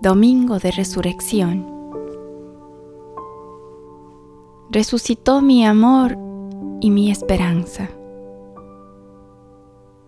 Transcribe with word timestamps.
Domingo 0.00 0.60
de 0.60 0.70
Resurrección. 0.70 1.66
Resucitó 4.70 5.40
mi 5.40 5.66
amor 5.66 6.16
y 6.80 6.92
mi 6.92 7.10
esperanza. 7.10 7.90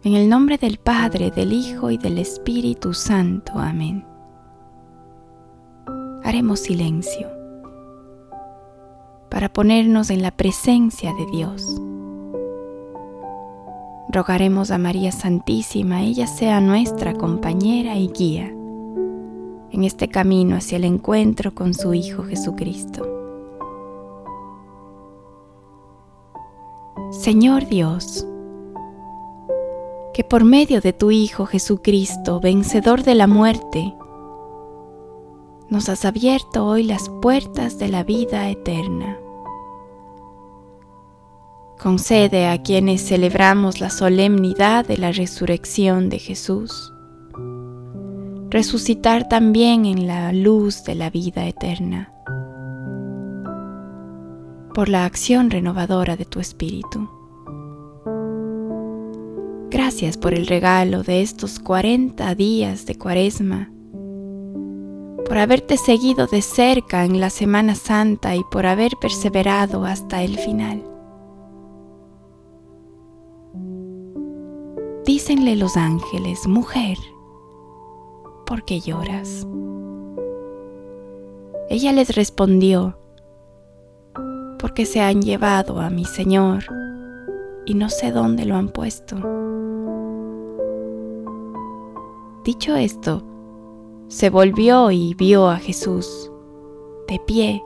En 0.05 0.15
el 0.15 0.29
nombre 0.29 0.59
del 0.59 0.79
Padre, 0.79 1.33
del 1.33 1.53
Hijo 1.53 1.91
y 1.91 1.99
del 1.99 2.19
Espíritu 2.19 2.95
Santo. 2.95 3.55
Amén. 3.57 4.07
Haremos 6.23 6.61
silencio 6.61 7.27
para 9.29 9.53
ponernos 9.53 10.11
en 10.11 10.23
la 10.23 10.31
presencia 10.31 11.13
de 11.15 11.27
Dios. 11.33 11.83
Rogaremos 14.13 14.71
a 14.71 14.79
María 14.79 15.11
Santísima, 15.11 16.03
ella 16.03 16.29
sea 16.29 16.61
nuestra 16.61 17.13
compañera 17.15 17.97
y 17.97 18.07
guía 18.07 18.55
en 19.73 19.85
este 19.85 20.09
camino 20.09 20.57
hacia 20.57 20.77
el 20.77 20.85
encuentro 20.85 21.55
con 21.55 21.75
su 21.75 21.95
Hijo 21.95 22.25
Jesucristo. 22.25 23.07
Señor 27.13 27.67
Dios, 27.67 28.27
que 30.15 30.25
por 30.25 30.45
medio 30.45 30.81
de 30.81 30.93
tu 30.93 31.11
Hijo 31.11 31.47
Jesucristo, 31.47 32.41
vencedor 32.41 33.03
de 33.03 33.15
la 33.15 33.27
muerte, 33.27 33.95
nos 35.69 35.89
has 35.89 36.05
abierto 36.05 36.67
hoy 36.67 36.83
las 36.83 37.09
puertas 37.23 37.79
de 37.79 37.89
la 37.89 38.03
vida 38.03 38.49
eterna. 38.49 39.19
Concede 41.81 42.49
a 42.49 42.61
quienes 42.63 43.07
celebramos 43.07 43.81
la 43.81 43.91
solemnidad 43.91 44.85
de 44.85 44.99
la 44.99 45.13
resurrección 45.13 46.11
de 46.11 46.19
Jesús 46.19 46.93
resucitar 48.51 49.29
también 49.29 49.87
en 49.87 50.09
la 50.09 50.33
luz 50.33 50.83
de 50.83 50.97
la 50.97 51.09
vida 51.09 51.47
eterna, 51.47 52.13
por 54.75 54.89
la 54.89 55.05
acción 55.05 55.51
renovadora 55.51 56.17
de 56.17 56.25
tu 56.25 56.41
Espíritu. 56.41 57.09
Gracias 59.71 60.17
por 60.17 60.35
el 60.35 60.49
regalo 60.49 61.05
de 61.05 61.23
estos 61.23 61.61
40 61.61 62.35
días 62.35 62.87
de 62.87 62.99
cuaresma, 62.99 63.71
por 65.25 65.39
haberte 65.39 65.77
seguido 65.77 66.27
de 66.27 66.43
cerca 66.43 67.05
en 67.05 67.21
la 67.21 67.31
Semana 67.31 67.77
Santa 67.77 68.35
y 68.35 68.43
por 68.51 68.67
haber 68.67 68.97
perseverado 69.01 69.85
hasta 69.85 70.25
el 70.25 70.37
final. 70.37 70.83
Dícenle 75.07 75.55
los 75.55 75.77
ángeles, 75.77 76.49
mujer, 76.49 76.97
¿por 78.51 78.65
qué 78.65 78.81
lloras? 78.81 79.47
Ella 81.69 81.93
les 81.93 82.17
respondió, 82.17 82.99
porque 84.59 84.87
se 84.87 85.01
han 85.01 85.23
llevado 85.23 85.79
a 85.79 85.89
mi 85.89 86.05
Señor 86.05 86.65
y 87.65 87.75
no 87.75 87.89
sé 87.89 88.11
dónde 88.11 88.45
lo 88.47 88.57
han 88.57 88.71
puesto. 88.71 89.15
Dicho 92.43 92.75
esto, 92.75 93.23
se 94.09 94.31
volvió 94.31 94.91
y 94.91 95.15
vio 95.15 95.49
a 95.49 95.59
Jesús 95.59 96.33
de 97.07 97.21
pie, 97.21 97.63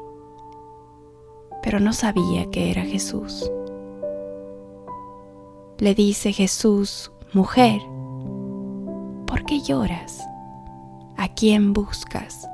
pero 1.62 1.80
no 1.80 1.94
sabía 1.94 2.50
que 2.50 2.70
era 2.70 2.82
Jesús. 2.82 3.50
Le 5.78 5.94
dice 5.94 6.34
Jesús, 6.34 7.10
mujer, 7.32 7.80
¿por 9.26 9.46
qué 9.46 9.62
lloras? 9.62 10.22
¿A 11.16 11.28
quién 11.28 11.72
buscas? 11.72 12.48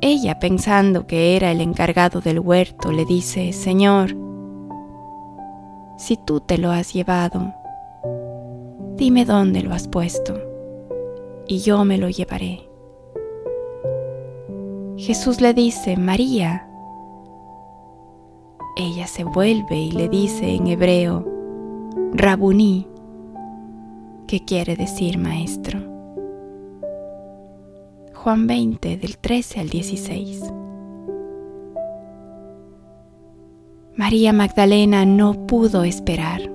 Ella, 0.00 0.38
pensando 0.38 1.06
que 1.06 1.36
era 1.36 1.52
el 1.52 1.60
encargado 1.60 2.20
del 2.20 2.40
huerto, 2.40 2.90
le 2.90 3.04
dice, 3.04 3.52
Señor, 3.52 4.16
si 5.96 6.16
tú 6.16 6.40
te 6.40 6.58
lo 6.58 6.70
has 6.70 6.92
llevado, 6.92 7.54
dime 8.96 9.24
dónde 9.24 9.62
lo 9.62 9.72
has 9.72 9.86
puesto, 9.86 10.40
y 11.46 11.60
yo 11.60 11.84
me 11.84 11.98
lo 11.98 12.08
llevaré. 12.08 12.68
Jesús 14.96 15.40
le 15.40 15.54
dice, 15.54 15.96
María. 15.96 16.68
Ella 18.76 19.06
se 19.06 19.24
vuelve 19.24 19.76
y 19.76 19.92
le 19.92 20.08
dice 20.08 20.54
en 20.54 20.66
hebreo, 20.66 21.24
Rabuní, 22.12 22.86
¿Qué 24.32 24.40
quiere 24.40 24.76
decir 24.76 25.18
maestro? 25.18 25.78
Juan 28.14 28.46
20 28.46 28.96
del 28.96 29.18
13 29.18 29.60
al 29.60 29.68
16. 29.68 30.40
María 33.94 34.32
Magdalena 34.32 35.04
no 35.04 35.46
pudo 35.46 35.84
esperar. 35.84 36.50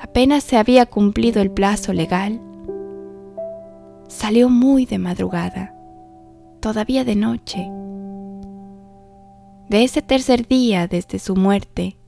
Apenas 0.00 0.42
se 0.42 0.56
había 0.56 0.86
cumplido 0.86 1.42
el 1.42 1.50
plazo 1.50 1.92
legal, 1.92 2.40
salió 4.08 4.48
muy 4.48 4.86
de 4.86 4.96
madrugada, 4.96 5.74
todavía 6.60 7.04
de 7.04 7.14
noche. 7.14 7.70
De 9.68 9.84
ese 9.84 10.00
tercer 10.00 10.48
día 10.48 10.86
desde 10.86 11.18
su 11.18 11.36
muerte, 11.36 11.98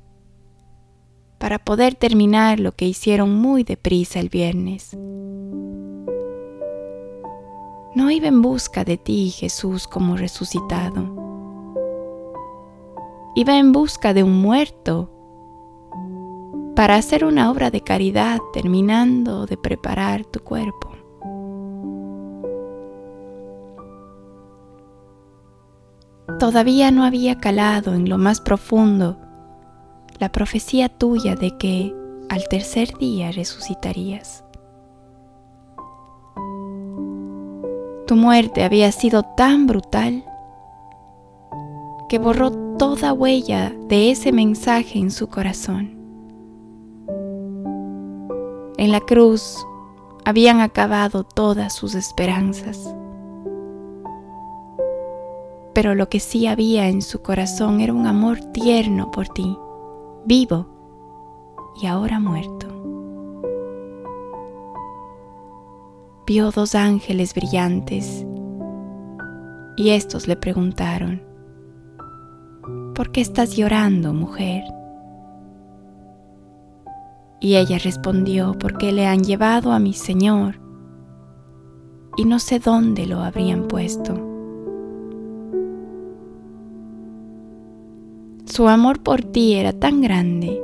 para 1.41 1.59
poder 1.59 1.95
terminar 1.95 2.61
lo 2.61 2.73
que 2.73 2.85
hicieron 2.87 3.35
muy 3.35 3.65
deprisa 3.65 4.21
el 4.21 4.29
viernes. 4.29 4.95
No 7.95 8.11
iba 8.11 8.29
en 8.29 8.43
busca 8.43 8.85
de 8.85 8.99
ti, 8.99 9.31
Jesús, 9.31 9.89
como 9.89 10.19
resucitado. 10.19 11.17
Iba 13.35 13.57
en 13.57 13.73
busca 13.73 14.13
de 14.13 14.23
un 14.23 14.43
muerto 14.43 15.11
para 16.77 16.97
hacer 16.97 17.25
una 17.25 17.51
obra 17.51 17.71
de 17.71 17.81
caridad 17.81 18.39
terminando 18.53 19.47
de 19.47 19.57
preparar 19.57 20.27
tu 20.27 20.41
cuerpo. 20.41 20.91
Todavía 26.39 26.91
no 26.91 27.03
había 27.03 27.39
calado 27.39 27.95
en 27.95 28.11
lo 28.11 28.19
más 28.19 28.43
profundo 28.43 29.17
la 30.21 30.31
profecía 30.31 30.91
tuya 30.91 31.35
de 31.35 31.57
que 31.57 31.95
al 32.29 32.47
tercer 32.49 32.99
día 32.99 33.33
resucitarías. 33.33 34.45
Tu 38.07 38.17
muerte 38.17 38.63
había 38.63 38.93
sido 38.93 39.23
tan 39.23 39.67
brutal 39.67 40.23
que 42.11 42.19
borró 42.19 42.53
toda 42.77 43.15
huella 43.15 43.73
de 43.89 44.11
ese 44.11 44.31
mensaje 44.31 44.99
en 44.99 45.11
su 45.11 45.29
corazón. 45.29 45.97
En 48.77 48.93
la 48.93 49.01
cruz 49.01 49.57
habían 50.27 50.61
acabado 50.61 51.25
todas 51.25 51.75
sus 51.75 51.95
esperanzas. 51.95 52.95
Pero 55.73 55.95
lo 55.95 56.11
que 56.11 56.21
sí 56.21 56.47
había 56.47 56.89
en 56.89 57.01
su 57.01 57.23
corazón 57.23 57.81
era 57.81 57.95
un 57.95 58.07
amor 58.07 58.41
tierno 58.53 59.11
por 59.13 59.29
ti 59.29 59.57
vivo 60.25 60.67
y 61.81 61.87
ahora 61.87 62.21
muerto. 62.21 62.67
Vio 66.27 66.51
dos 66.51 66.75
ángeles 66.75 67.35
brillantes 67.35 68.25
y 69.77 69.91
estos 69.91 70.29
le 70.29 70.37
preguntaron, 70.37 71.23
¿por 72.95 73.11
qué 73.11 73.21
estás 73.21 73.57
llorando, 73.57 74.13
mujer? 74.13 74.63
Y 77.41 77.57
ella 77.57 77.79
respondió, 77.79 78.55
porque 78.59 78.93
le 78.93 79.07
han 79.07 79.25
llevado 79.25 79.73
a 79.73 79.79
mi 79.79 79.95
Señor 79.95 80.61
y 82.17 82.27
no 82.27 82.39
sé 82.39 82.59
dónde 82.59 83.07
lo 83.07 83.21
habrían 83.21 83.67
puesto. 83.67 84.30
Su 88.61 88.69
amor 88.69 89.03
por 89.03 89.23
ti 89.23 89.55
era 89.55 89.73
tan 89.73 90.03
grande 90.03 90.63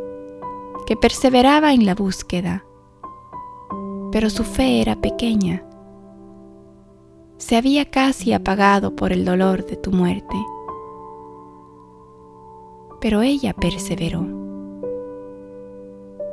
que 0.87 0.97
perseveraba 0.97 1.73
en 1.73 1.87
la 1.87 1.95
búsqueda, 1.95 2.63
pero 4.13 4.29
su 4.29 4.45
fe 4.45 4.83
era 4.83 4.97
pequeña. 4.97 5.65
Se 7.39 7.57
había 7.57 7.87
casi 7.91 8.35
apagado 8.35 8.95
por 8.95 9.13
el 9.15 9.25
dolor 9.25 9.65
de 9.65 9.77
tu 9.77 9.93
muerte. 9.93 10.37
Pero 13.01 13.23
ella 13.23 13.55
perseveró. 13.55 14.27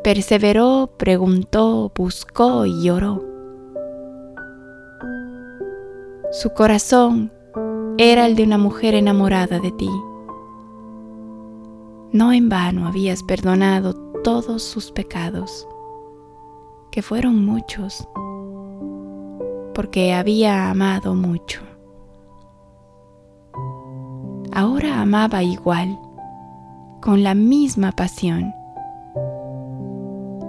Perseveró, 0.03 0.89
preguntó, 0.97 1.93
buscó 1.95 2.65
y 2.65 2.83
lloró. 2.83 3.23
Su 6.33 6.49
corazón 6.49 7.31
era 7.97 8.25
el 8.25 8.35
de 8.35 8.43
una 8.43 8.57
mujer 8.57 8.95
enamorada 8.95 9.61
de 9.61 9.71
ti 9.71 9.89
no 12.13 12.31
en 12.31 12.47
vano 12.47 12.87
habías 12.87 13.23
perdonado 13.23 13.95
todos 14.23 14.61
sus 14.61 14.91
pecados, 14.91 15.67
que 16.91 17.01
fueron 17.01 17.43
muchos, 17.43 18.07
porque 19.73 20.13
había 20.13 20.69
amado 20.69 21.15
mucho. 21.15 21.61
Ahora 24.53 25.01
amaba 25.01 25.41
igual, 25.41 25.99
con 27.01 27.23
la 27.23 27.33
misma 27.33 27.91
pasión, 27.91 28.53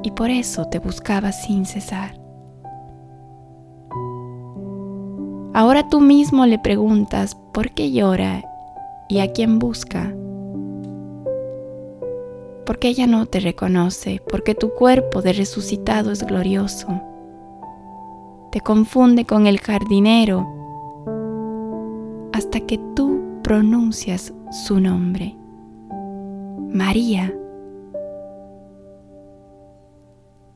y 0.02 0.10
por 0.10 0.28
eso 0.28 0.66
te 0.66 0.78
buscaba 0.78 1.32
sin 1.32 1.64
cesar. 1.64 2.20
Ahora 5.54 5.88
tú 5.88 6.02
mismo 6.02 6.44
le 6.44 6.58
preguntas 6.58 7.34
por 7.54 7.70
qué 7.70 7.90
llora 7.90 8.44
y 9.08 9.20
a 9.20 9.32
quién 9.32 9.58
busca. 9.58 10.12
Porque 12.66 12.88
ella 12.88 13.06
no 13.06 13.26
te 13.26 13.40
reconoce, 13.40 14.22
porque 14.28 14.54
tu 14.54 14.70
cuerpo 14.70 15.22
de 15.22 15.32
resucitado 15.32 16.10
es 16.10 16.24
glorioso. 16.24 16.88
Te 18.52 18.60
confunde 18.60 19.24
con 19.24 19.46
el 19.46 19.60
jardinero 19.60 20.46
hasta 22.32 22.60
que 22.60 22.78
tú 22.96 23.20
pronuncias 23.42 24.32
su 24.50 24.80
nombre. 24.80 25.36
María. 26.70 27.32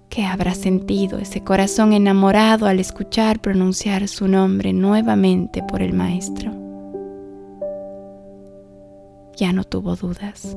¿Qué 0.08 0.25
habrá 0.25 0.54
sentido 0.54 1.19
ese 1.19 1.44
corazón 1.44 1.93
enamorado 1.93 2.66
al 2.66 2.81
escuchar 2.81 3.40
pronunciar 3.40 4.08
su 4.08 4.26
nombre 4.26 4.72
nuevamente 4.72 5.62
por 5.62 5.82
el 5.82 5.93
Maestro? 5.93 6.50
Ya 9.37 9.52
no 9.52 9.62
tuvo 9.62 9.94
dudas. 9.94 10.56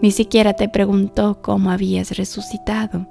Ni 0.00 0.12
siquiera 0.12 0.54
te 0.54 0.68
preguntó 0.68 1.42
cómo 1.42 1.70
habías 1.70 2.16
resucitado, 2.16 3.06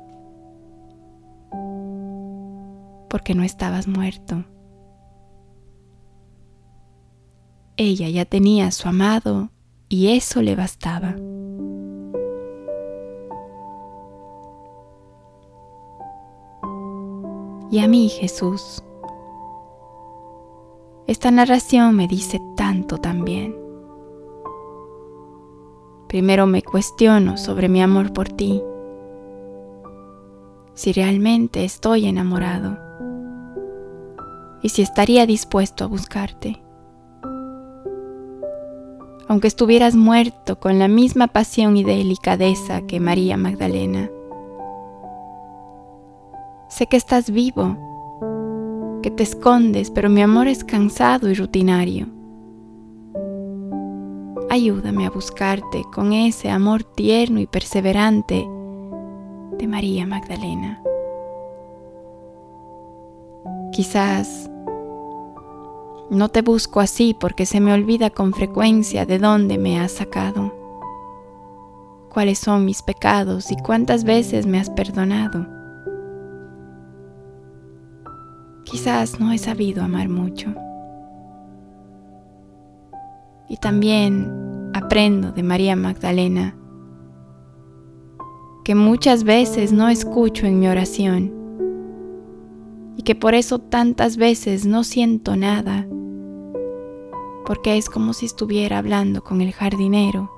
porque 3.10 3.36
no 3.36 3.44
estabas 3.44 3.88
muerto. 3.88 4.45
Ella 7.75 8.10
ya 8.10 8.25
tenía 8.25 8.68
a 8.68 8.72
su 8.72 8.88
amado 8.88 9.50
y 9.89 10.16
eso 10.16 10.42
le 10.42 10.56
bastaba. 10.56 11.16
Y 17.69 17.80
a 17.80 17.88
mí, 17.88 18.07
Jesús, 18.07 18.81
esta 21.06 21.31
narración 21.31 21.95
me 21.95 22.07
dice 22.07 22.40
tanto 22.56 22.98
también. 22.98 23.67
Primero 26.07 26.48
me 26.48 26.62
cuestiono 26.62 27.36
sobre 27.36 27.68
mi 27.68 27.81
amor 27.81 28.13
por 28.13 28.30
ti, 28.30 28.62
si 30.74 30.94
realmente 30.94 31.65
estoy 31.65 32.06
enamorado. 32.06 32.77
Y 34.62 34.69
si 34.69 34.81
estaría 34.81 35.25
dispuesto 35.25 35.83
a 35.83 35.88
buscarte. 35.88 36.62
Aunque 39.27 39.50
estuvieras 39.50 39.95
muerto 39.95 40.59
con 40.59 40.80
la 40.80 40.88
misma 40.88 41.27
pasión 41.27 41.75
y 41.75 41.83
delicadeza 41.83 42.81
que 42.88 43.01
María 43.01 43.36
Magdalena, 43.36 44.09
sé 46.69 46.88
que 46.88 46.95
estás 46.95 47.30
vivo, 47.30 47.75
que 49.04 49.12
te 49.12 49.24
escondes, 49.24 49.92
pero 49.92 50.09
mi 50.09 50.21
amor 50.21 50.48
es 50.48 50.63
cansado 50.63 51.30
y 51.30 51.33
rutinario 51.33 52.17
Ayúdame 54.57 55.06
a 55.06 55.12
buscarte 55.12 55.83
con 55.94 56.13
ese 56.13 56.50
amor 56.50 56.83
tierno 56.83 57.39
y 57.39 57.45
perseverante 57.45 58.38
de 59.51 59.68
María 59.68 60.07
Magdalena. 60.07 60.81
Quizás 63.71 64.50
no 66.09 66.30
te 66.30 66.42
busco 66.42 66.80
así 66.80 67.15
porque 67.19 67.45
se 67.45 67.59
me 67.59 67.71
olvida 67.71 68.09
con 68.09 68.33
frecuencia 68.33 69.06
de 69.06 69.19
dónde 69.19 69.59
me 69.59 69.80
has 69.80 69.92
sacado, 69.92 70.51
cuáles 72.12 72.39
son 72.39 72.65
mis 72.65 72.81
pecados 72.81 73.51
y 73.51 73.57
cuántas 73.57 74.06
veces 74.06 74.48
me 74.48 74.59
has 74.59 74.71
perdonado. 74.71 75.45
Quizás 78.63 79.19
no 79.19 79.31
he 79.31 79.38
sabido 79.38 79.83
amar 79.83 80.09
mucho. 80.09 80.51
Y 83.50 83.58
también 83.58 84.72
aprendo 84.74 85.32
de 85.32 85.44
María 85.44 85.76
Magdalena 85.76 86.56
que 88.64 88.76
muchas 88.76 89.24
veces 89.24 89.72
no 89.72 89.88
escucho 89.88 90.46
en 90.46 90.60
mi 90.60 90.68
oración 90.68 91.34
y 92.98 93.04
que 93.04 93.16
por 93.16 93.34
eso 93.34 93.60
tantas 93.60 94.18
veces 94.18 94.66
no 94.66 94.84
siento 94.84 95.38
nada, 95.38 95.88
porque 97.46 97.78
es 97.78 97.90
como 97.90 98.12
si 98.12 98.26
estuviera 98.26 98.80
hablando 98.80 99.24
con 99.24 99.40
el 99.40 99.54
jardinero 99.54 100.30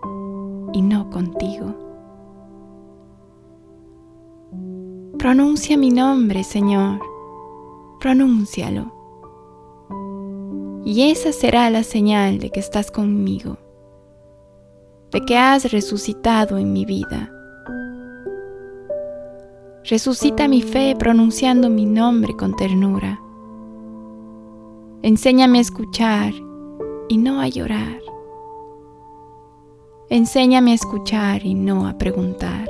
y 0.73 0.83
no 0.83 1.09
contigo. 1.09 1.75
Pronuncia 5.17 5.75
mi 5.75 5.89
nombre, 5.89 6.43
Señor, 6.43 6.99
pronúncialo 7.99 8.98
y 10.89 11.11
esa 11.11 11.31
será 11.31 11.69
la 11.69 11.83
señal 11.83 12.39
de 12.39 12.49
que 12.49 12.59
estás 12.59 12.89
conmigo, 12.89 13.59
de 15.11 15.21
que 15.21 15.37
has 15.37 15.71
resucitado 15.71 16.57
en 16.57 16.73
mi 16.73 16.83
vida. 16.83 17.31
Resucita 19.83 20.47
mi 20.47 20.63
fe 20.63 20.95
pronunciando 20.97 21.69
mi 21.69 21.85
nombre 21.85 22.35
con 22.35 22.55
ternura. 22.55 23.21
Enséñame 25.03 25.59
a 25.59 25.61
escuchar 25.61 26.33
y 27.07 27.17
no 27.19 27.39
a 27.39 27.47
llorar. 27.49 28.01
Enséñame 30.09 30.71
a 30.71 30.73
escuchar 30.73 31.45
y 31.45 31.53
no 31.53 31.87
a 31.87 31.99
preguntar. 31.99 32.67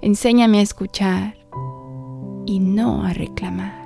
Enséñame 0.00 0.60
a 0.60 0.62
escuchar 0.62 1.34
y 2.46 2.60
no 2.60 3.02
a 3.02 3.12
reclamar. 3.12 3.81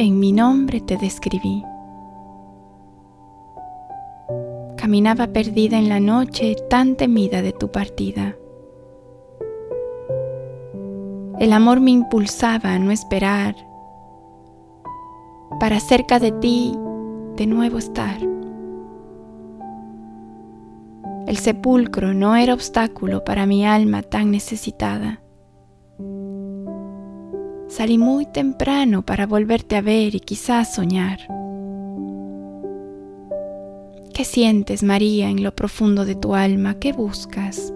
En 0.00 0.20
mi 0.20 0.30
nombre 0.30 0.80
te 0.80 0.96
describí. 0.96 1.64
Caminaba 4.76 5.26
perdida 5.26 5.76
en 5.76 5.88
la 5.88 5.98
noche 5.98 6.54
tan 6.70 6.94
temida 6.94 7.42
de 7.42 7.50
tu 7.50 7.72
partida. 7.72 8.36
El 11.40 11.52
amor 11.52 11.80
me 11.80 11.90
impulsaba 11.90 12.74
a 12.74 12.78
no 12.78 12.92
esperar 12.92 13.56
para 15.58 15.80
cerca 15.80 16.20
de 16.20 16.30
ti 16.30 16.76
de 17.34 17.48
nuevo 17.48 17.78
estar. 17.78 18.20
El 21.26 21.36
sepulcro 21.38 22.14
no 22.14 22.36
era 22.36 22.54
obstáculo 22.54 23.24
para 23.24 23.46
mi 23.46 23.66
alma 23.66 24.02
tan 24.02 24.30
necesitada. 24.30 25.22
Salí 27.68 27.98
muy 27.98 28.24
temprano 28.24 29.02
para 29.02 29.26
volverte 29.26 29.76
a 29.76 29.82
ver 29.82 30.14
y 30.14 30.20
quizás 30.20 30.74
soñar. 30.74 31.18
¿Qué 34.14 34.24
sientes, 34.24 34.82
María, 34.82 35.28
en 35.28 35.42
lo 35.42 35.54
profundo 35.54 36.06
de 36.06 36.14
tu 36.14 36.34
alma? 36.34 36.78
¿Qué 36.80 36.94
buscas? 36.94 37.74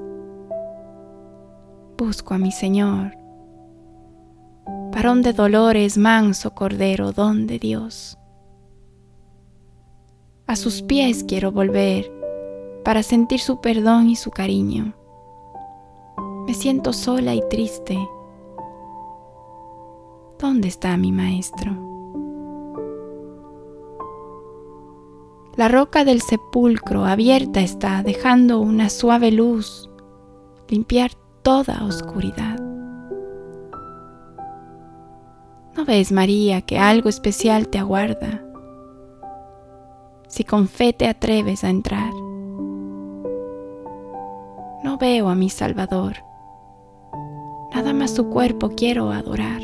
Busco 1.98 2.32
a 2.32 2.38
mi 2.38 2.52
Señor. 2.52 3.14
Varón 4.92 5.20
de 5.20 5.34
dolores, 5.34 5.98
manso 5.98 6.54
cordero, 6.54 7.12
don 7.12 7.46
de 7.46 7.58
Dios. 7.58 8.18
A 10.46 10.56
sus 10.56 10.80
pies 10.80 11.22
quiero 11.22 11.52
volver 11.52 12.10
para 12.82 13.02
sentir 13.02 13.40
su 13.40 13.60
perdón 13.60 14.08
y 14.08 14.16
su 14.16 14.30
cariño. 14.30 14.94
Me 16.46 16.54
siento 16.54 16.94
sola 16.94 17.34
y 17.34 17.42
triste 17.50 17.98
¿Dónde 20.42 20.66
está 20.66 20.96
mi 20.96 21.12
maestro? 21.12 21.70
La 25.54 25.68
roca 25.68 26.04
del 26.04 26.20
sepulcro 26.20 27.04
abierta 27.04 27.60
está, 27.60 28.02
dejando 28.02 28.58
una 28.58 28.90
suave 28.90 29.30
luz 29.30 29.88
limpiar 30.68 31.12
toda 31.42 31.84
oscuridad. 31.84 32.58
¿No 35.76 35.84
ves, 35.84 36.10
María, 36.10 36.62
que 36.62 36.76
algo 36.76 37.08
especial 37.08 37.68
te 37.68 37.78
aguarda? 37.78 38.42
Si 40.26 40.42
con 40.42 40.66
fe 40.66 40.92
te 40.92 41.06
atreves 41.06 41.62
a 41.62 41.70
entrar. 41.70 42.12
No 44.82 44.98
veo 44.98 45.28
a 45.28 45.36
mi 45.36 45.50
Salvador, 45.50 46.16
nada 47.72 47.92
más 47.92 48.10
su 48.10 48.28
cuerpo 48.28 48.70
quiero 48.70 49.12
adorar. 49.12 49.62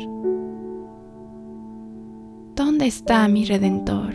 ¿Dónde 2.79 2.95
está 2.95 3.27
mi 3.27 3.43
redentor? 3.43 4.13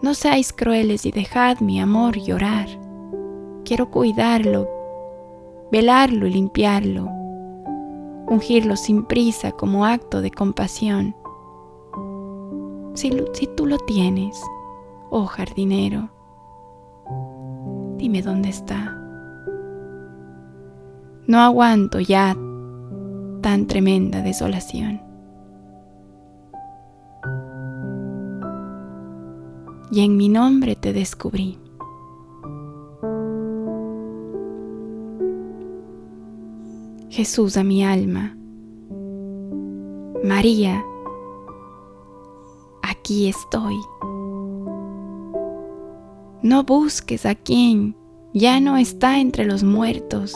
No 0.00 0.14
seáis 0.14 0.50
crueles 0.50 1.04
y 1.04 1.10
dejad 1.10 1.60
mi 1.60 1.78
amor 1.78 2.16
llorar. 2.16 2.68
Quiero 3.66 3.90
cuidarlo, 3.90 4.66
velarlo 5.70 6.26
y 6.26 6.30
limpiarlo, 6.30 7.04
ungirlo 8.28 8.76
sin 8.76 9.04
prisa 9.04 9.52
como 9.52 9.84
acto 9.84 10.22
de 10.22 10.30
compasión. 10.30 11.14
Si, 12.94 13.12
si 13.34 13.46
tú 13.54 13.66
lo 13.66 13.76
tienes, 13.80 14.40
oh 15.10 15.26
jardinero, 15.26 16.08
dime 17.98 18.22
dónde 18.22 18.48
está. 18.48 18.98
No 21.26 21.40
aguanto 21.40 22.00
ya 22.00 22.34
tan 23.42 23.66
tremenda 23.66 24.22
desolación. 24.22 25.07
Y 29.90 30.04
en 30.04 30.16
mi 30.16 30.28
nombre 30.28 30.76
te 30.76 30.92
descubrí. 30.92 31.58
Jesús 37.08 37.56
a 37.56 37.64
mi 37.64 37.84
alma. 37.84 38.36
María, 40.22 40.84
aquí 42.82 43.28
estoy. 43.28 43.76
No 46.42 46.64
busques 46.64 47.26
a 47.26 47.34
quien 47.34 47.96
ya 48.34 48.60
no 48.60 48.76
está 48.76 49.18
entre 49.20 49.46
los 49.46 49.64
muertos. 49.64 50.34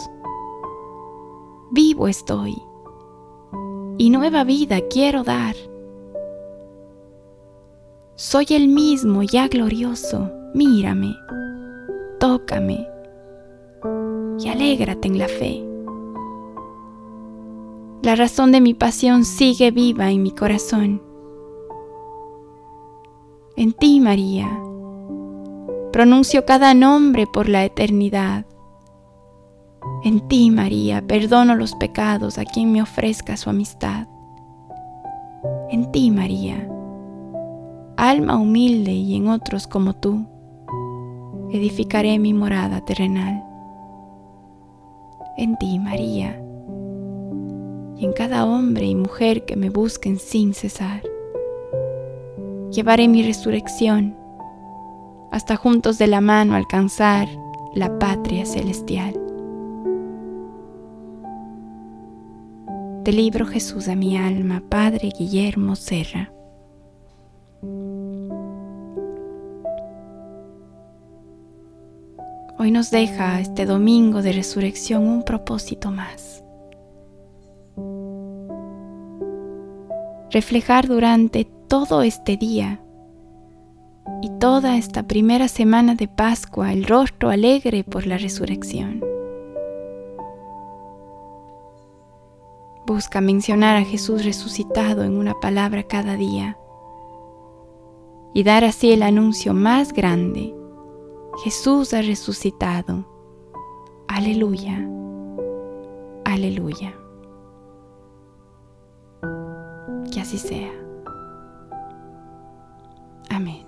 Vivo 1.71 2.09
estoy 2.09 2.55
y 3.99 4.11
nueva 4.11 4.45
vida 4.45 4.81
quiero 4.91 5.23
dar. 5.23 5.55
Soy 8.25 8.47
el 8.51 8.69
mismo 8.69 9.25
ya 9.25 9.49
glorioso, 9.49 10.31
mírame, 10.55 11.17
tócame 12.21 12.87
y 14.39 14.49
alégrate 14.49 15.09
en 15.09 15.19
la 15.19 15.27
fe. 15.27 15.67
La 18.05 18.15
razón 18.15 18.53
de 18.53 18.61
mi 18.61 18.75
pasión 18.75 19.25
sigue 19.25 19.73
viva 19.73 20.09
en 20.13 20.23
mi 20.23 20.31
corazón. 20.31 21.03
En 23.57 23.73
ti, 23.73 23.99
María, 23.99 24.49
pronuncio 25.93 26.47
cada 26.47 26.75
nombre 26.75 27.27
por 27.27 27.49
la 27.49 27.65
eternidad. 27.65 28.47
En 30.05 30.29
ti, 30.29 30.53
María, 30.53 31.05
perdono 31.05 31.57
los 31.57 31.75
pecados 31.75 32.39
a 32.39 32.45
quien 32.45 32.71
me 32.71 32.83
ofrezca 32.83 33.37
su 33.37 33.51
amistad. 33.51 34.07
En 35.71 35.91
ti, 35.91 36.13
María, 36.13 36.69
alma 38.13 38.37
humilde 38.37 38.93
y 38.93 39.17
en 39.17 39.29
otros 39.29 39.67
como 39.67 39.95
tú, 39.95 40.27
edificaré 41.51 42.19
mi 42.19 42.35
morada 42.35 42.85
terrenal. 42.85 43.43
En 45.39 45.57
ti, 45.57 45.79
María, 45.79 46.39
y 47.97 48.05
en 48.05 48.13
cada 48.13 48.45
hombre 48.45 48.85
y 48.85 48.95
mujer 48.95 49.47
que 49.47 49.57
me 49.57 49.71
busquen 49.71 50.19
sin 50.19 50.53
cesar. 50.53 51.03
Llevaré 52.71 53.09
mi 53.09 53.23
resurrección 53.23 54.15
hasta 55.31 55.57
juntos 55.57 55.97
de 55.97 56.07
la 56.07 56.21
mano 56.21 56.55
alcanzar 56.55 57.27
la 57.75 57.99
patria 57.99 58.45
celestial. 58.45 59.15
Del 63.05 63.17
libro 63.17 63.47
Jesús 63.47 63.89
a 63.89 63.97
mi 63.97 64.19
alma, 64.19 64.63
Padre 64.69 65.13
Guillermo 65.19 65.77
Serra. 65.77 66.31
Hoy 72.63 72.71
nos 72.71 72.93
deja 72.93 73.41
este 73.41 73.67
domingo 73.67 74.23
de 74.23 74.31
resurrección 74.31 75.09
un 75.09 75.25
propósito 75.25 75.91
más. 75.91 76.45
reflejar 80.31 80.87
durante 80.87 81.45
todo 81.67 82.03
este 82.03 82.37
día 82.37 82.81
y 84.23 84.31
toda 84.39 84.77
esta 84.77 85.09
primera 85.09 85.49
semana 85.49 85.97
de 85.97 86.07
Pascua 86.07 86.73
el 86.73 86.85
rostro 86.85 87.31
alegre 87.31 87.83
por 87.83 88.07
la 88.07 88.17
resurrección. 88.17 89.03
Busca 92.87 93.21
mencionar 93.21 93.75
a 93.75 93.85
Jesús 93.85 94.25
resucitado 94.25 95.03
en 95.03 95.19
una 95.19 95.35
palabra 95.41 95.83
cada 95.83 96.17
día 96.17 96.57
y 98.33 98.45
dar 98.45 98.63
así 98.63 98.93
el 98.93 99.03
anuncio 99.03 99.53
más 99.53 99.93
grande. 99.93 100.62
Jesús 101.39 101.95
ha 101.95 102.03
resucitado. 102.03 103.05
Aleluya. 104.09 104.87
Aleluya. 106.25 106.95
Que 110.13 110.21
así 110.21 110.39
sea. 110.39 110.71
Amén. 113.31 113.67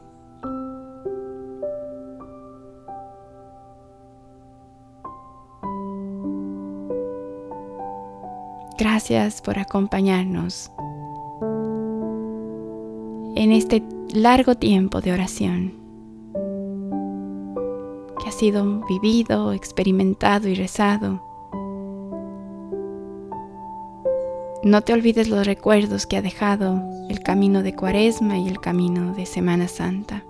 Gracias 8.78 9.40
por 9.40 9.58
acompañarnos 9.58 10.70
en 13.36 13.52
este 13.52 13.82
largo 14.12 14.54
tiempo 14.54 15.00
de 15.00 15.12
oración 15.12 15.83
sido 18.34 18.84
vivido, 18.86 19.52
experimentado 19.52 20.48
y 20.48 20.54
rezado 20.54 21.34
No 24.64 24.80
te 24.80 24.94
olvides 24.94 25.28
los 25.28 25.46
recuerdos 25.46 26.06
que 26.06 26.16
ha 26.16 26.22
dejado 26.22 26.82
el 27.10 27.20
camino 27.20 27.62
de 27.62 27.74
Cuaresma 27.74 28.38
y 28.38 28.48
el 28.48 28.60
camino 28.60 29.12
de 29.12 29.26
Semana 29.26 29.68
Santa. 29.68 30.24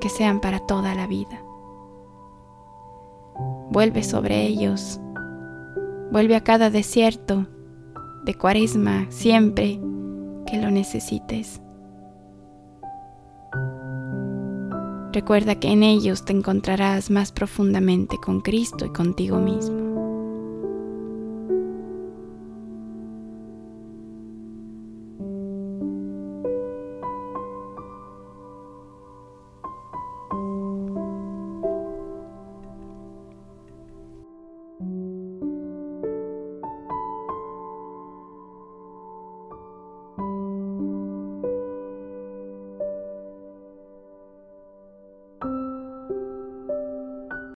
Que 0.00 0.08
sean 0.08 0.40
para 0.40 0.60
toda 0.60 0.94
la 0.94 1.08
vida. 1.08 1.42
Vuelve 3.68 4.04
sobre 4.04 4.46
ellos. 4.46 5.00
Vuelve 6.12 6.36
a 6.36 6.44
cada 6.44 6.70
desierto 6.70 7.48
de 8.24 8.34
Cuaresma 8.34 9.06
siempre 9.08 9.80
que 10.46 10.58
lo 10.58 10.70
necesites. 10.70 11.60
Recuerda 15.14 15.60
que 15.60 15.68
en 15.70 15.84
ellos 15.84 16.24
te 16.24 16.32
encontrarás 16.32 17.08
más 17.08 17.30
profundamente 17.30 18.16
con 18.20 18.40
Cristo 18.40 18.84
y 18.84 18.88
contigo 18.88 19.38
mismo. 19.38 19.83